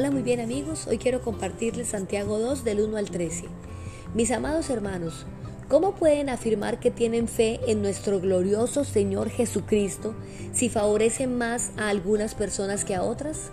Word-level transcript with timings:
Hola 0.00 0.10
muy 0.10 0.22
bien 0.22 0.40
amigos, 0.40 0.86
hoy 0.86 0.96
quiero 0.96 1.20
compartirles 1.20 1.88
Santiago 1.88 2.38
2 2.38 2.64
del 2.64 2.80
1 2.80 2.96
al 2.96 3.10
13. 3.10 3.44
Mis 4.14 4.30
amados 4.30 4.70
hermanos, 4.70 5.26
¿cómo 5.68 5.94
pueden 5.94 6.30
afirmar 6.30 6.80
que 6.80 6.90
tienen 6.90 7.28
fe 7.28 7.60
en 7.66 7.82
nuestro 7.82 8.18
glorioso 8.18 8.84
Señor 8.84 9.28
Jesucristo 9.28 10.14
si 10.54 10.70
favorecen 10.70 11.36
más 11.36 11.72
a 11.76 11.90
algunas 11.90 12.34
personas 12.34 12.86
que 12.86 12.94
a 12.94 13.02
otras? 13.02 13.50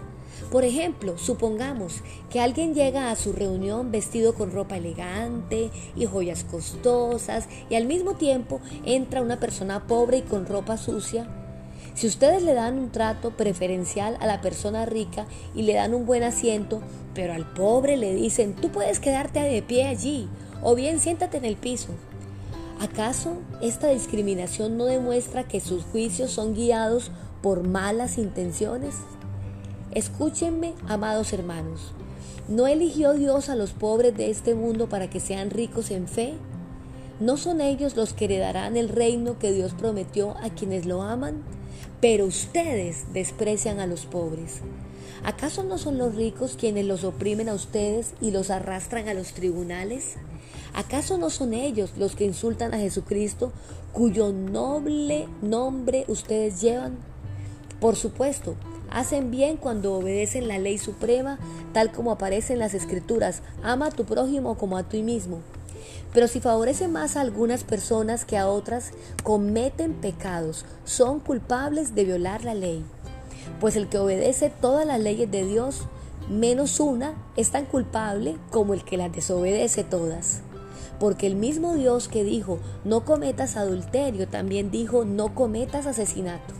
Por 0.50 0.64
ejemplo, 0.64 1.18
supongamos 1.18 2.02
que 2.29 2.39
alguien 2.39 2.73
llega 2.73 3.11
a 3.11 3.18
su 3.18 3.34
reunión 3.34 3.91
vestido 3.91 4.34
con 4.34 4.54
ropa 4.54 4.77
elegante 4.77 5.70
y 5.98 6.05
joyas 6.05 6.45
costosas 6.45 7.50
y 7.70 7.75
al 7.75 7.88
mismo 7.88 8.14
tiempo 8.14 8.61
entra 8.86 9.21
una 9.21 9.38
persona 9.38 9.86
pobre 9.86 10.20
y 10.20 10.21
con 10.21 10.45
ropa 10.45 10.77
sucia 10.77 11.27
si 11.98 12.05
ustedes 12.05 12.43
le 12.43 12.54
dan 12.54 12.77
un 12.77 12.91
trato 12.91 13.32
preferencial 13.32 14.18
a 14.19 14.28
la 14.28 14.39
persona 14.39 14.86
rica 14.86 15.25
y 15.56 15.64
le 15.64 15.74
dan 15.74 15.96
un 15.96 16.06
buen 16.06 16.21
asiento, 16.21 16.79
pero 17.15 17.33
al 17.33 17.51
pobre 17.51 17.97
le 17.97 18.14
dicen, 18.14 18.54
tú 18.54 18.70
puedes 18.70 19.00
quedarte 19.00 19.39
de 19.39 19.64
pie 19.64 19.87
allí, 19.87 20.29
o 20.61 20.75
bien 20.75 21.00
siéntate 21.00 21.37
en 21.37 21.46
el 21.46 21.56
piso. 21.56 21.89
¿Acaso 22.79 23.37
esta 23.64 23.87
discriminación 23.87 24.78
no 24.78 24.86
demuestra 24.86 25.47
que 25.47 25.60
sus 25.60 25.86
juicios 25.86 26.29
son 26.29 26.54
guiados 26.54 27.10
por 27.42 27.68
malas 27.68 28.20
intenciones? 28.20 28.93
Escúchenme, 29.89 30.75
amados 30.87 31.34
hermanos. 31.34 31.93
¿No 32.48 32.67
eligió 32.67 33.14
Dios 33.14 33.50
a 33.50 33.56
los 33.56 33.72
pobres 33.72 34.16
de 34.16 34.30
este 34.30 34.53
mundo 34.53 34.88
para 34.88 35.09
que 35.09 35.20
sean 35.20 35.50
ricos 35.50 35.89
en 35.89 36.08
fe? 36.08 36.36
¿No 37.20 37.38
son 37.38 37.59
ellos 37.59 37.95
los 37.95 38.14
que 38.14 38.25
heredarán 38.25 38.78
el 38.78 38.88
reino 38.88 39.39
que 39.39 39.52
Dios 39.52 39.73
prometió 39.73 40.38
a 40.38 40.52
quienes 40.52 40.86
lo 40.86 41.02
aman? 41.02 41.56
Pero 42.02 42.25
ustedes 42.25 43.06
desprecian 43.14 43.80
a 43.80 43.88
los 43.88 44.06
pobres. 44.06 44.61
¿Acaso 45.23 45.64
no 45.64 45.78
son 45.78 45.98
los 45.98 46.16
ricos 46.16 46.56
quienes 46.59 46.86
los 46.86 47.03
oprimen 47.03 47.50
a 47.50 47.53
ustedes 47.53 48.14
y 48.22 48.31
los 48.31 48.50
arrastran 48.50 49.09
a 49.09 49.14
los 49.14 49.34
tribunales? 49.34 50.16
¿Acaso 50.73 51.18
no 51.18 51.30
son 51.30 51.53
ellos 51.53 51.92
los 51.98 52.16
que 52.16 52.25
insultan 52.25 52.73
a 52.73 52.78
Jesucristo, 52.78 53.52
cuyo 53.94 54.31
noble 54.31 55.28
nombre 55.42 56.06
ustedes 56.08 56.62
llevan? 56.62 56.98
Por 57.80 57.95
supuesto, 57.95 58.56
hacen 58.92 59.31
bien 59.31 59.58
cuando 59.58 59.95
obedecen 59.95 60.48
la 60.48 60.59
ley 60.59 60.78
suprema, 60.78 61.40
tal 61.73 61.92
como 61.92 62.12
aparece 62.12 62.53
en 62.53 62.59
las 62.59 62.73
Escrituras, 62.73 63.42
ama 63.64 63.88
a 63.88 63.92
tu 63.92 64.06
prójimo 64.06 64.56
como 64.58 64.78
a 64.78 64.84
ti 64.84 65.02
mismo. 65.02 65.40
Pero 66.13 66.27
si 66.27 66.39
favorecen 66.39 66.91
más 66.91 67.16
a 67.16 67.22
algunas 67.22 67.63
personas 67.63 68.25
que 68.25 68.38
a 68.38 68.47
otras, 68.47 68.91
cometen 69.23 69.94
pecados, 69.94 70.66
son 70.86 71.19
culpables 71.19 71.95
de 71.95 72.05
violar 72.05 72.44
la 72.44 72.53
ley. 72.53 72.83
Pues 73.59 73.75
el 73.75 73.88
que 73.88 74.00
obedece 74.00 74.50
todas 74.50 74.85
las 74.85 75.00
leyes 75.00 75.30
de 75.30 75.45
Dios, 75.45 75.81
menos 76.30 76.80
una, 76.80 77.13
es 77.35 77.52
tan 77.52 77.66
culpable 77.66 78.38
como 78.52 78.73
el 78.73 78.83
que 78.83 78.97
las 78.97 79.11
desobedece 79.11 79.83
todas. 79.83 80.41
Porque 81.00 81.28
el 81.28 81.35
mismo 81.35 81.75
Dios 81.75 82.08
que 82.08 82.23
dijo, 82.23 82.59
no 82.83 83.05
cometas 83.05 83.55
adulterio, 83.55 84.28
también 84.28 84.72
dijo, 84.72 85.05
no 85.05 85.35
cometas 85.35 85.85
asesinato. 85.85 86.53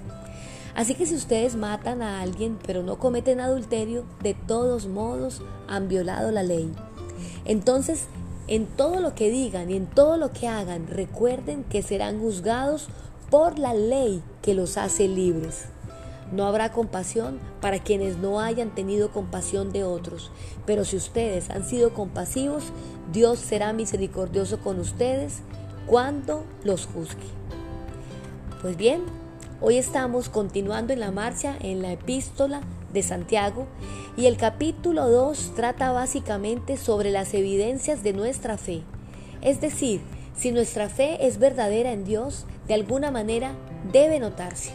Así 0.76 0.94
que 0.94 1.08
si 1.08 1.16
ustedes 1.16 1.56
matan 1.56 2.04
a 2.04 2.22
alguien 2.22 2.60
pero 2.68 2.84
no 2.84 3.00
cometen 3.00 3.40
adulterio, 3.40 4.04
de 4.22 4.36
todos 4.36 4.86
modos 4.86 5.42
han 5.68 5.88
violado 5.88 6.30
la 6.30 6.44
ley. 6.44 6.72
Entonces 7.46 8.06
en 8.48 8.66
todo 8.66 9.00
lo 9.00 9.14
que 9.14 9.30
digan 9.30 9.70
y 9.70 9.76
en 9.76 9.88
todo 9.88 10.18
lo 10.18 10.32
que 10.32 10.48
hagan, 10.48 10.88
recuerden 10.88 11.64
que 11.64 11.82
serán 11.82 12.20
juzgados 12.20 12.88
por 13.30 13.60
la 13.60 13.74
ley 13.74 14.24
que 14.42 14.54
los 14.54 14.78
hace 14.78 15.08
libres. 15.08 15.66
No 16.32 16.46
habrá 16.46 16.72
compasión 16.72 17.40
para 17.62 17.80
quienes 17.80 18.18
no 18.18 18.40
hayan 18.40 18.74
tenido 18.76 19.12
compasión 19.12 19.72
de 19.72 19.84
otros, 19.84 20.32
pero 20.66 20.84
si 20.84 20.98
ustedes 20.98 21.50
han 21.50 21.66
sido 21.66 21.94
compasivos, 21.94 22.66
Dios 23.12 23.40
será 23.40 23.72
misericordioso 23.74 24.60
con 24.60 24.80
ustedes 24.80 25.40
cuando 25.86 26.44
los 26.64 26.86
juzgue. 26.86 27.28
Pues 28.62 28.76
bien, 28.76 29.04
hoy 29.62 29.78
estamos 29.78 30.28
continuando 30.28 30.92
en 30.92 31.00
la 31.00 31.12
marcha 31.12 31.56
en 31.62 31.82
la 31.82 31.94
epístola 31.94 32.62
de 32.98 33.04
Santiago 33.04 33.68
y 34.18 34.26
el 34.26 34.38
capítulo 34.38 35.08
2 35.08 35.54
trata 35.56 35.92
básicamente 35.92 36.78
sobre 36.78 37.12
las 37.12 37.36
evidencias 37.36 38.02
de 38.02 38.14
nuestra 38.14 38.58
fe. 38.58 38.82
Es 39.42 39.62
decir, 39.62 40.02
si 40.36 40.52
nuestra 40.52 40.90
fe 40.90 41.28
es 41.28 41.38
verdadera 41.38 41.92
en 41.92 42.06
Dios, 42.06 42.48
de 42.68 42.74
alguna 42.74 43.12
manera 43.12 43.54
debe 43.92 44.20
notarse. 44.20 44.72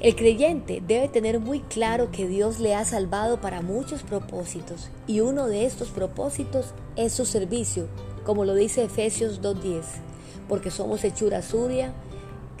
El 0.00 0.16
creyente 0.16 0.82
debe 0.86 1.08
tener 1.08 1.40
muy 1.40 1.60
claro 1.60 2.10
que 2.10 2.28
Dios 2.28 2.58
le 2.58 2.74
ha 2.74 2.84
salvado 2.84 3.40
para 3.40 3.62
muchos 3.62 4.02
propósitos 4.02 4.90
y 5.06 5.20
uno 5.20 5.46
de 5.46 5.64
estos 5.64 5.88
propósitos 5.88 6.74
es 6.96 7.14
su 7.14 7.24
servicio, 7.24 7.88
como 8.24 8.44
lo 8.44 8.54
dice 8.54 8.84
Efesios 8.84 9.40
2.10, 9.40 9.82
porque 10.46 10.70
somos 10.70 11.04
hechura 11.04 11.40
suya, 11.40 11.94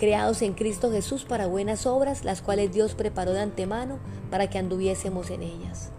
creados 0.00 0.40
en 0.40 0.54
Cristo 0.54 0.90
Jesús 0.90 1.24
para 1.24 1.46
buenas 1.46 1.86
obras, 1.86 2.24
las 2.24 2.40
cuales 2.40 2.72
Dios 2.72 2.94
preparó 2.94 3.32
de 3.34 3.40
antemano 3.40 3.98
para 4.30 4.48
que 4.48 4.58
anduviésemos 4.58 5.30
en 5.30 5.42
ellas. 5.42 5.92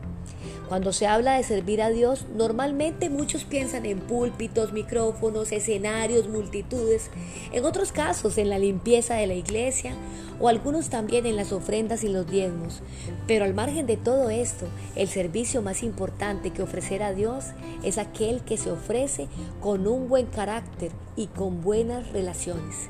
Cuando 0.71 0.93
se 0.93 1.05
habla 1.05 1.35
de 1.35 1.43
servir 1.43 1.81
a 1.81 1.89
Dios, 1.89 2.27
normalmente 2.33 3.09
muchos 3.09 3.43
piensan 3.43 3.85
en 3.85 3.99
púlpitos, 3.99 4.71
micrófonos, 4.71 5.51
escenarios, 5.51 6.29
multitudes, 6.29 7.09
en 7.51 7.65
otros 7.65 7.91
casos 7.91 8.37
en 8.37 8.49
la 8.49 8.57
limpieza 8.57 9.15
de 9.15 9.27
la 9.27 9.33
iglesia 9.33 9.95
o 10.39 10.47
algunos 10.47 10.89
también 10.89 11.25
en 11.25 11.35
las 11.35 11.51
ofrendas 11.51 12.05
y 12.05 12.07
los 12.07 12.25
diezmos. 12.25 12.83
Pero 13.27 13.43
al 13.43 13.53
margen 13.53 13.85
de 13.85 13.97
todo 13.97 14.29
esto, 14.29 14.65
el 14.95 15.09
servicio 15.09 15.61
más 15.61 15.83
importante 15.83 16.51
que 16.51 16.63
ofrecer 16.63 17.03
a 17.03 17.11
Dios 17.11 17.47
es 17.83 17.97
aquel 17.97 18.39
que 18.39 18.55
se 18.55 18.71
ofrece 18.71 19.27
con 19.59 19.85
un 19.87 20.07
buen 20.07 20.27
carácter 20.27 20.93
y 21.17 21.27
con 21.27 21.61
buenas 21.61 22.13
relaciones. 22.13 22.87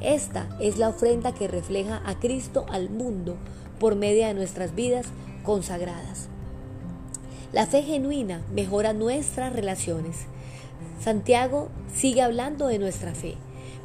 Esta 0.00 0.48
es 0.58 0.78
la 0.78 0.88
ofrenda 0.88 1.32
que 1.32 1.46
refleja 1.46 2.02
a 2.04 2.18
Cristo 2.18 2.66
al 2.70 2.90
mundo 2.90 3.36
por 3.78 3.94
medio 3.94 4.26
de 4.26 4.34
nuestras 4.34 4.74
vidas 4.74 5.06
consagradas. 5.44 6.29
La 7.52 7.66
fe 7.66 7.82
genuina 7.82 8.42
mejora 8.54 8.92
nuestras 8.92 9.52
relaciones. 9.52 10.16
Santiago 11.02 11.68
sigue 11.92 12.22
hablando 12.22 12.68
de 12.68 12.78
nuestra 12.78 13.12
fe, 13.12 13.34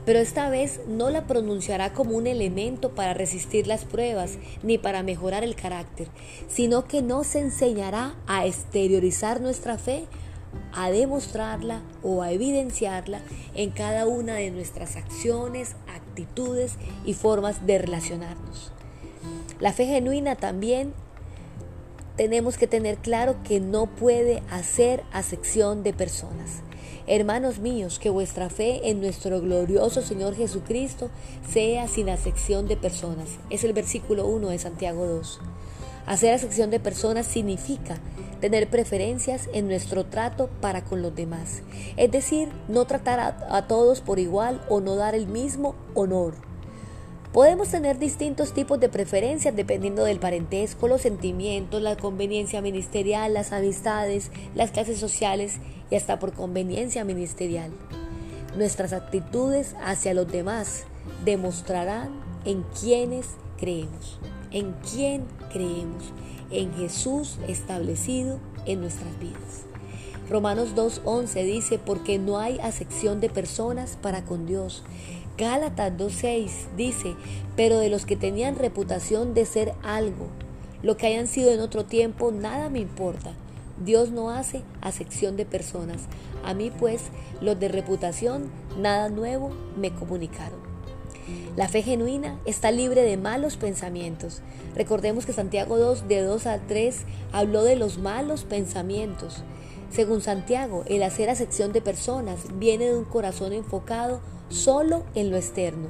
pero 0.06 0.20
esta 0.20 0.50
vez 0.50 0.82
no 0.88 1.10
la 1.10 1.26
pronunciará 1.26 1.92
como 1.92 2.16
un 2.16 2.28
elemento 2.28 2.94
para 2.94 3.16
resistir 3.16 3.66
las 3.66 3.84
pruebas 3.84 4.38
ni 4.62 4.78
para 4.78 5.02
mejorar 5.02 5.44
el 5.44 5.56
carácter, 5.56 6.08
sino 6.48 6.86
que 6.86 7.02
nos 7.02 7.34
enseñará 7.34 8.14
a 8.28 8.46
exteriorizar 8.46 9.42
nuestra 9.42 9.80
fe 9.80 10.06
a 10.74 10.92
demostrarla 10.92 11.82
o 12.04 12.22
a 12.22 12.32
evidenciarla 12.32 13.22
en 13.56 13.72
cada 13.72 14.08
una 14.08 14.36
de 14.36 14.52
nuestras 14.52 14.96
acciones, 14.96 15.76
actitudes 15.88 16.74
y 17.06 17.14
formas 17.14 17.66
de 17.66 17.78
relacionarnos. 17.80 18.72
La 19.60 19.74
fe 19.74 19.86
genuina 19.86 20.36
también 20.36 20.94
tenemos 22.18 22.58
que 22.58 22.68
tener 22.68 22.98
claro 22.98 23.36
que 23.44 23.60
no 23.60 23.88
puede 23.88 24.42
hacer 24.50 25.04
acepción 25.12 25.84
de 25.84 25.94
personas. 25.94 26.62
Hermanos 27.08 27.60
míos, 27.60 28.00
que 28.00 28.10
vuestra 28.10 28.50
fe 28.50 28.90
en 28.90 29.00
nuestro 29.00 29.40
glorioso 29.40 30.02
Señor 30.02 30.36
Jesucristo 30.36 31.10
sea 31.48 31.88
sin 31.88 32.10
acepción 32.10 32.68
de 32.68 32.78
personas. 32.78 33.38
Es 33.50 33.64
el 33.64 33.74
versículo 33.74 34.26
1 34.28 34.50
de 34.50 34.58
Santiago 34.58 35.06
2. 35.06 35.40
Hacer 36.08 36.34
acepción 36.34 36.70
de 36.70 36.80
personas 36.80 37.28
significa 37.28 37.98
tener 38.40 38.70
preferencias 38.70 39.50
en 39.54 39.68
nuestro 39.68 40.06
trato 40.06 40.50
para 40.62 40.84
con 40.84 41.02
los 41.02 41.16
demás. 41.16 41.64
Es 41.98 42.12
decir, 42.12 42.50
no 42.68 42.86
tratar 42.86 43.20
a, 43.20 43.68
todos 43.68 44.02
por 44.02 44.20
igual 44.20 44.64
o 44.70 44.82
no 44.82 44.96
dar 44.96 45.16
el 45.16 45.28
mismo 45.28 45.76
honor. 45.96 46.36
Podemos 47.36 47.68
tener 47.68 48.00
distintos 48.00 48.54
tipos 48.54 48.80
de 48.80 48.88
preferencias 48.88 49.54
dependiendo 49.54 50.06
del 50.06 50.20
parentesco, 50.20 50.88
los 50.88 51.02
sentimientos, 51.02 51.82
la 51.82 51.98
conveniencia 51.98 52.62
ministerial, 52.62 53.34
las 53.34 53.52
amistades, 53.52 54.32
las 54.56 54.72
clases 54.72 55.00
sociales 55.00 55.58
y 55.92 55.96
hasta 55.96 56.18
por 56.18 56.32
conveniencia 56.32 57.04
ministerial. 57.04 57.72
Nuestras 58.56 58.94
actitudes 58.94 59.76
hacia 59.84 60.14
los 60.14 60.32
demás 60.32 60.86
demostrarán 61.26 62.10
en 62.46 62.64
quienes 62.80 63.28
creemos 63.58 64.18
en 64.56 64.74
quién 64.90 65.26
creemos, 65.52 66.14
en 66.50 66.74
Jesús 66.76 67.38
establecido 67.48 68.40
en 68.66 68.80
nuestras 68.80 69.20
vidas. 69.20 69.66
Romanos 70.30 70.76
2.11 70.76 71.44
dice, 71.44 71.78
porque 71.78 72.18
no 72.18 72.40
hay 72.40 72.58
acepción 72.60 73.20
de 73.20 73.30
personas 73.30 73.98
para 74.02 74.24
con 74.24 74.46
Dios. 74.46 74.84
Gálatas 75.38 75.92
2.6 75.98 76.50
dice, 76.78 77.16
pero 77.58 77.80
de 77.80 77.90
los 77.90 78.06
que 78.06 78.16
tenían 78.16 78.56
reputación 78.56 79.34
de 79.34 79.46
ser 79.46 79.74
algo, 79.84 80.28
lo 80.82 80.96
que 80.96 81.08
hayan 81.08 81.28
sido 81.28 81.52
en 81.52 81.60
otro 81.60 81.84
tiempo, 81.84 82.32
nada 82.32 82.70
me 82.70 82.80
importa. 82.80 83.34
Dios 83.84 84.12
no 84.12 84.30
hace 84.30 84.62
acepción 84.82 85.36
de 85.36 85.46
personas. 85.46 86.04
A 86.46 86.54
mí 86.54 86.72
pues, 86.72 87.02
los 87.42 87.60
de 87.60 87.68
reputación, 87.68 88.50
nada 88.78 89.10
nuevo 89.10 89.52
me 89.76 89.92
comunicaron. 89.92 90.60
La 91.58 91.68
fe 91.68 91.82
genuina 91.82 92.40
está 92.46 92.72
libre 92.72 93.02
de 93.02 93.18
malos 93.18 93.58
pensamientos. 93.58 94.42
Recordemos 94.76 95.26
que 95.26 95.34
Santiago 95.34 95.78
2, 95.78 96.08
de 96.08 96.22
2 96.22 96.46
a 96.46 96.60
3, 96.60 97.02
habló 97.34 97.64
de 97.64 97.76
los 97.76 97.98
malos 97.98 98.44
pensamientos. 98.44 99.44
Según 99.90 100.22
Santiago, 100.22 100.84
el 100.88 101.04
hacer 101.04 101.30
acepción 101.30 101.74
de 101.74 101.82
personas 101.82 102.40
viene 102.58 102.86
de 102.86 102.98
un 102.98 103.06
corazón 103.06 103.54
enfocado 103.54 104.22
solo 104.50 105.04
en 105.16 105.32
lo 105.32 105.38
externo. 105.38 105.88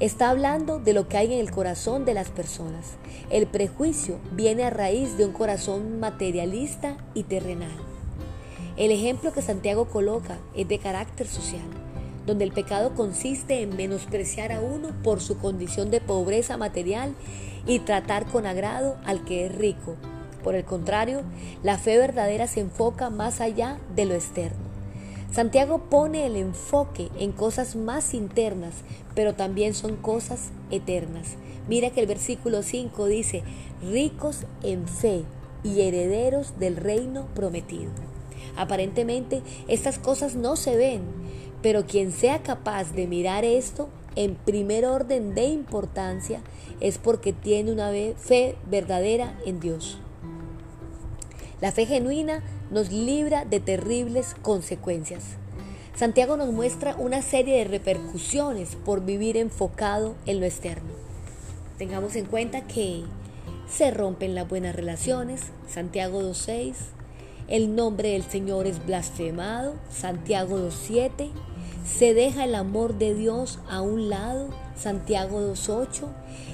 Está 0.00 0.30
hablando 0.30 0.78
de 0.78 0.92
lo 0.92 1.08
que 1.08 1.16
hay 1.16 1.34
en 1.34 1.40
el 1.40 1.50
corazón 1.50 2.04
de 2.04 2.14
las 2.14 2.30
personas. 2.30 2.96
El 3.30 3.48
prejuicio 3.48 4.18
viene 4.32 4.62
a 4.62 4.70
raíz 4.70 5.16
de 5.16 5.26
un 5.26 5.32
corazón 5.32 5.98
materialista 5.98 6.96
y 7.14 7.24
terrenal. 7.24 7.76
El 8.76 8.92
ejemplo 8.92 9.32
que 9.32 9.42
Santiago 9.42 9.86
coloca 9.86 10.38
es 10.54 10.68
de 10.68 10.78
carácter 10.78 11.26
social, 11.26 11.66
donde 12.26 12.44
el 12.44 12.52
pecado 12.52 12.94
consiste 12.94 13.60
en 13.60 13.76
menospreciar 13.76 14.52
a 14.52 14.60
uno 14.60 14.90
por 15.02 15.20
su 15.20 15.36
condición 15.38 15.90
de 15.90 16.00
pobreza 16.00 16.56
material 16.56 17.14
y 17.66 17.80
tratar 17.80 18.26
con 18.26 18.46
agrado 18.46 18.96
al 19.04 19.24
que 19.24 19.46
es 19.46 19.54
rico. 19.54 19.96
Por 20.44 20.54
el 20.54 20.64
contrario, 20.64 21.22
la 21.64 21.76
fe 21.76 21.98
verdadera 21.98 22.46
se 22.46 22.60
enfoca 22.60 23.10
más 23.10 23.40
allá 23.40 23.78
de 23.96 24.04
lo 24.04 24.14
externo. 24.14 24.67
Santiago 25.30 25.78
pone 25.90 26.26
el 26.26 26.36
enfoque 26.36 27.10
en 27.18 27.32
cosas 27.32 27.76
más 27.76 28.14
internas, 28.14 28.74
pero 29.14 29.34
también 29.34 29.74
son 29.74 29.96
cosas 29.96 30.50
eternas. 30.70 31.36
Mira 31.68 31.90
que 31.90 32.00
el 32.00 32.06
versículo 32.06 32.62
5 32.62 33.06
dice, 33.06 33.42
ricos 33.82 34.46
en 34.62 34.88
fe 34.88 35.24
y 35.62 35.82
herederos 35.82 36.58
del 36.58 36.76
reino 36.76 37.26
prometido. 37.34 37.90
Aparentemente 38.56 39.42
estas 39.68 39.98
cosas 39.98 40.34
no 40.34 40.56
se 40.56 40.76
ven, 40.76 41.02
pero 41.62 41.86
quien 41.86 42.10
sea 42.10 42.42
capaz 42.42 42.92
de 42.92 43.06
mirar 43.06 43.44
esto 43.44 43.88
en 44.16 44.34
primer 44.34 44.86
orden 44.86 45.34
de 45.34 45.44
importancia 45.44 46.40
es 46.80 46.96
porque 46.98 47.32
tiene 47.32 47.70
una 47.70 47.90
fe 48.16 48.56
verdadera 48.68 49.38
en 49.44 49.60
Dios. 49.60 49.98
La 51.60 51.72
fe 51.72 51.86
genuina 51.86 52.42
nos 52.70 52.92
libra 52.92 53.44
de 53.44 53.58
terribles 53.58 54.36
consecuencias. 54.42 55.24
Santiago 55.96 56.36
nos 56.36 56.52
muestra 56.52 56.94
una 56.96 57.20
serie 57.22 57.58
de 57.58 57.64
repercusiones 57.64 58.76
por 58.76 59.04
vivir 59.04 59.36
enfocado 59.36 60.14
en 60.26 60.38
lo 60.38 60.46
externo. 60.46 60.90
Tengamos 61.76 62.14
en 62.14 62.26
cuenta 62.26 62.68
que 62.68 63.02
se 63.68 63.90
rompen 63.90 64.36
las 64.36 64.48
buenas 64.48 64.76
relaciones, 64.76 65.46
Santiago 65.68 66.22
2.6, 66.22 66.74
el 67.48 67.74
nombre 67.74 68.10
del 68.10 68.22
Señor 68.22 68.68
es 68.68 68.86
blasfemado, 68.86 69.74
Santiago 69.90 70.58
2.7, 70.58 71.30
se 71.84 72.14
deja 72.14 72.44
el 72.44 72.54
amor 72.54 72.98
de 72.98 73.14
Dios 73.14 73.58
a 73.68 73.80
un 73.80 74.08
lado, 74.08 74.50
Santiago 74.76 75.40
2.8, 75.40 76.06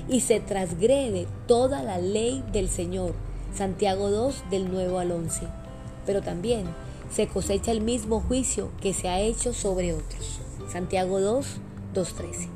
y 0.08 0.20
se 0.20 0.40
transgrede 0.40 1.26
toda 1.46 1.82
la 1.82 1.98
ley 1.98 2.42
del 2.52 2.70
Señor, 2.70 3.14
Santiago 3.56 4.10
2 4.10 4.44
del 4.50 4.70
9 4.70 4.98
al 4.98 5.12
11 5.12 5.64
pero 6.06 6.22
también 6.22 6.66
se 7.10 7.26
cosecha 7.28 7.70
el 7.70 7.80
mismo 7.80 8.20
juicio 8.20 8.70
que 8.80 8.92
se 8.92 9.08
ha 9.08 9.20
hecho 9.20 9.52
sobre 9.52 9.92
otros. 9.92 10.40
Santiago 10.68 11.20
2, 11.20 11.46
2.13. 11.94 12.48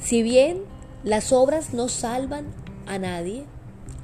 Si 0.00 0.22
bien 0.22 0.62
las 1.04 1.32
obras 1.32 1.72
no 1.72 1.88
salvan 1.88 2.46
a 2.86 2.98
nadie, 2.98 3.44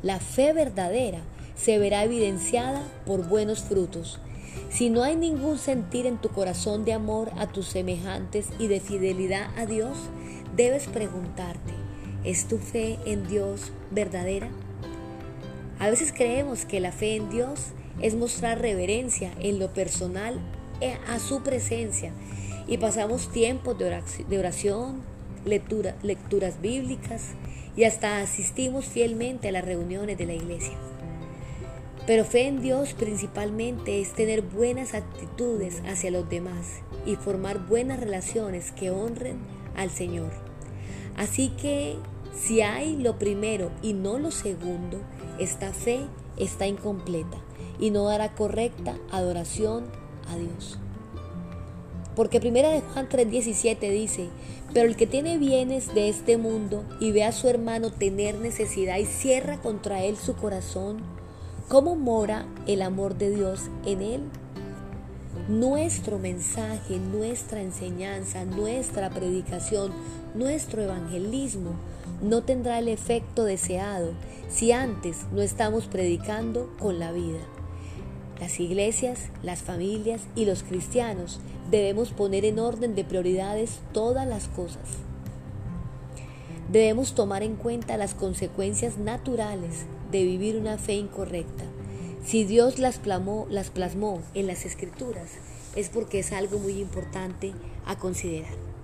la 0.02 0.20
fe 0.20 0.52
verdadera 0.52 1.20
se 1.56 1.78
verá 1.78 2.04
evidenciada 2.04 2.82
por 3.06 3.26
buenos 3.26 3.60
frutos. 3.60 4.20
Si 4.70 4.90
no 4.90 5.02
hay 5.02 5.16
ningún 5.16 5.58
sentir 5.58 6.06
en 6.06 6.18
tu 6.18 6.28
corazón 6.28 6.84
de 6.84 6.92
amor 6.92 7.30
a 7.38 7.46
tus 7.46 7.66
semejantes 7.66 8.48
y 8.58 8.68
de 8.68 8.80
fidelidad 8.80 9.50
a 9.56 9.66
Dios, 9.66 9.96
debes 10.54 10.86
preguntarte, 10.86 11.72
¿es 12.24 12.46
tu 12.46 12.58
fe 12.58 12.98
en 13.04 13.26
Dios 13.26 13.72
verdadera? 13.90 14.50
A 15.78 15.90
veces 15.90 16.12
creemos 16.12 16.64
que 16.64 16.80
la 16.80 16.92
fe 16.92 17.16
en 17.16 17.28
Dios 17.28 17.72
es 18.00 18.14
mostrar 18.14 18.60
reverencia 18.60 19.32
en 19.40 19.58
lo 19.58 19.72
personal 19.72 20.40
eh, 20.80 20.96
a 21.08 21.18
su 21.18 21.42
presencia 21.42 22.12
y 22.66 22.78
pasamos 22.78 23.30
tiempos 23.30 23.78
de 23.78 24.38
oración, 24.38 25.02
lectura, 25.44 25.96
lecturas 26.02 26.60
bíblicas 26.60 27.34
y 27.76 27.84
hasta 27.84 28.20
asistimos 28.20 28.86
fielmente 28.86 29.48
a 29.48 29.52
las 29.52 29.64
reuniones 29.64 30.18
de 30.18 30.26
la 30.26 30.34
iglesia. 30.34 30.74
Pero 32.06 32.24
fe 32.24 32.46
en 32.46 32.62
Dios 32.62 32.94
principalmente 32.94 34.00
es 34.00 34.12
tener 34.12 34.42
buenas 34.42 34.94
actitudes 34.94 35.82
hacia 35.86 36.10
los 36.10 36.28
demás 36.28 36.80
y 37.04 37.16
formar 37.16 37.66
buenas 37.66 38.00
relaciones 38.00 38.70
que 38.72 38.90
honren 38.90 39.38
al 39.76 39.90
Señor. 39.90 40.30
Así 41.16 41.48
que 41.60 41.96
si 42.38 42.60
hay 42.60 42.96
lo 42.96 43.18
primero 43.18 43.70
y 43.82 43.94
no 43.94 44.18
lo 44.18 44.30
segundo, 44.30 45.00
esta 45.38 45.72
fe 45.72 46.00
está 46.36 46.66
incompleta 46.66 47.38
y 47.78 47.90
no 47.90 48.04
dará 48.04 48.34
correcta 48.34 48.96
adoración 49.10 49.84
a 50.28 50.36
Dios. 50.36 50.78
Porque 52.14 52.40
primera 52.40 52.70
de 52.70 52.80
Juan 52.80 53.08
3:17 53.08 53.90
dice, 53.90 54.28
pero 54.72 54.88
el 54.88 54.96
que 54.96 55.06
tiene 55.06 55.38
bienes 55.38 55.94
de 55.94 56.08
este 56.08 56.36
mundo 56.36 56.84
y 57.00 57.12
ve 57.12 57.24
a 57.24 57.32
su 57.32 57.48
hermano 57.48 57.90
tener 57.90 58.36
necesidad 58.36 58.98
y 58.98 59.06
cierra 59.06 59.58
contra 59.60 60.02
él 60.02 60.16
su 60.16 60.34
corazón, 60.34 60.98
¿cómo 61.68 61.94
mora 61.94 62.46
el 62.66 62.82
amor 62.82 63.16
de 63.16 63.30
Dios 63.30 63.62
en 63.84 64.02
él? 64.02 64.20
Nuestro 65.48 66.18
mensaje, 66.18 66.98
nuestra 66.98 67.60
enseñanza, 67.60 68.44
nuestra 68.44 69.10
predicación, 69.10 69.92
nuestro 70.34 70.82
evangelismo 70.82 71.72
no 72.22 72.42
tendrá 72.42 72.78
el 72.78 72.88
efecto 72.88 73.44
deseado 73.44 74.12
si 74.48 74.72
antes 74.72 75.26
no 75.32 75.42
estamos 75.42 75.86
predicando 75.86 76.70
con 76.78 76.98
la 76.98 77.12
vida. 77.12 77.40
Las 78.40 78.60
iglesias, 78.60 79.30
las 79.42 79.62
familias 79.62 80.22
y 80.34 80.44
los 80.44 80.62
cristianos 80.62 81.40
debemos 81.70 82.10
poner 82.10 82.44
en 82.44 82.58
orden 82.58 82.94
de 82.94 83.04
prioridades 83.04 83.80
todas 83.92 84.26
las 84.26 84.48
cosas. 84.48 84.98
Debemos 86.70 87.14
tomar 87.14 87.42
en 87.42 87.56
cuenta 87.56 87.96
las 87.96 88.14
consecuencias 88.14 88.98
naturales 88.98 89.86
de 90.10 90.24
vivir 90.24 90.56
una 90.56 90.78
fe 90.78 90.94
incorrecta. 90.94 91.64
Si 92.24 92.44
Dios 92.44 92.78
las, 92.78 93.00
las 93.48 93.70
plasmó 93.70 94.20
en 94.34 94.46
las 94.46 94.64
escrituras, 94.64 95.30
es 95.76 95.88
porque 95.88 96.18
es 96.18 96.32
algo 96.32 96.58
muy 96.58 96.80
importante 96.80 97.52
a 97.86 97.96
considerar. 97.96 98.75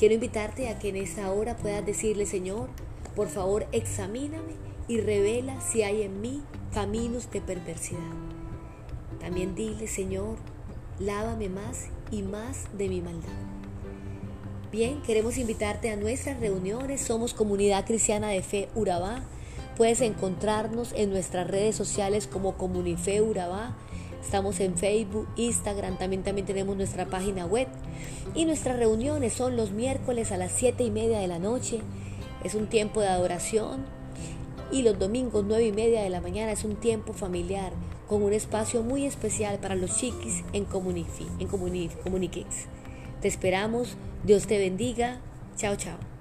Quiero 0.00 0.14
invitarte 0.14 0.70
a 0.70 0.78
que 0.78 0.88
en 0.88 0.96
esta 0.96 1.30
hora 1.30 1.58
puedas 1.58 1.84
decirle, 1.84 2.24
Señor, 2.24 2.70
por 3.14 3.28
favor 3.28 3.66
examíname 3.70 4.54
y 4.88 4.98
revela 4.98 5.60
si 5.60 5.82
hay 5.82 6.00
en 6.00 6.22
mí 6.22 6.42
caminos 6.72 7.30
de 7.30 7.42
perversidad. 7.42 8.00
También 9.20 9.54
dile, 9.54 9.86
Señor, 9.88 10.38
lávame 10.98 11.50
más 11.50 11.88
y 12.10 12.22
más 12.22 12.64
de 12.78 12.88
mi 12.88 13.02
maldad. 13.02 13.28
Bien, 14.72 15.02
queremos 15.02 15.36
invitarte 15.36 15.90
a 15.90 15.96
nuestras 15.96 16.40
reuniones. 16.40 17.02
Somos 17.02 17.34
Comunidad 17.34 17.84
Cristiana 17.84 18.28
de 18.28 18.42
Fe 18.42 18.70
Urabá. 18.74 19.22
Puedes 19.76 20.00
encontrarnos 20.00 20.94
en 20.96 21.10
nuestras 21.10 21.46
redes 21.46 21.76
sociales 21.76 22.26
como 22.26 22.56
Comunife 22.56 23.20
Urabá. 23.20 23.76
Estamos 24.22 24.60
en 24.60 24.76
Facebook, 24.76 25.26
Instagram, 25.36 25.98
también, 25.98 26.22
también 26.22 26.46
tenemos 26.46 26.76
nuestra 26.76 27.06
página 27.06 27.46
web. 27.46 27.68
Y 28.34 28.44
nuestras 28.44 28.78
reuniones 28.78 29.32
son 29.32 29.56
los 29.56 29.70
miércoles 29.70 30.30
a 30.32 30.36
las 30.36 30.52
7 30.52 30.84
y 30.84 30.90
media 30.90 31.18
de 31.18 31.28
la 31.28 31.38
noche. 31.38 31.80
Es 32.44 32.54
un 32.54 32.66
tiempo 32.66 33.00
de 33.00 33.08
adoración. 33.08 33.84
Y 34.70 34.82
los 34.82 34.98
domingos 34.98 35.44
9 35.46 35.66
y 35.66 35.72
media 35.72 36.02
de 36.02 36.10
la 36.10 36.20
mañana 36.20 36.52
es 36.52 36.64
un 36.64 36.76
tiempo 36.76 37.12
familiar 37.12 37.72
con 38.08 38.22
un 38.22 38.32
espacio 38.32 38.82
muy 38.82 39.04
especial 39.04 39.58
para 39.58 39.74
los 39.74 39.96
chiquis 39.96 40.44
en 40.52 40.64
Comunifi, 40.64 41.26
en. 42.08 42.66
Te 43.20 43.28
esperamos, 43.28 43.96
Dios 44.24 44.46
te 44.46 44.58
bendiga, 44.58 45.20
chao 45.56 45.76
chao. 45.76 46.19